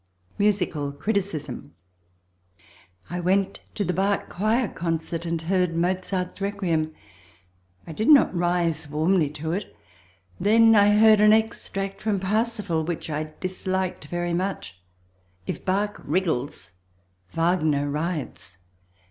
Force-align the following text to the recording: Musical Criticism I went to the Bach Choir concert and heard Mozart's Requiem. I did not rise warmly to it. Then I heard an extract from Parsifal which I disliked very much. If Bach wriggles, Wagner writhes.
Musical 0.39 0.91
Criticism 0.91 1.75
I 3.11 3.19
went 3.19 3.59
to 3.75 3.85
the 3.85 3.93
Bach 3.93 4.29
Choir 4.29 4.67
concert 4.67 5.27
and 5.27 5.39
heard 5.43 5.75
Mozart's 5.75 6.41
Requiem. 6.41 6.91
I 7.85 7.91
did 7.91 8.09
not 8.09 8.35
rise 8.35 8.89
warmly 8.89 9.29
to 9.29 9.51
it. 9.51 9.75
Then 10.39 10.73
I 10.73 10.89
heard 10.97 11.19
an 11.21 11.33
extract 11.33 12.01
from 12.01 12.19
Parsifal 12.19 12.83
which 12.83 13.11
I 13.11 13.33
disliked 13.39 14.05
very 14.05 14.33
much. 14.33 14.73
If 15.45 15.63
Bach 15.63 16.01
wriggles, 16.03 16.71
Wagner 17.35 17.87
writhes. 17.87 18.57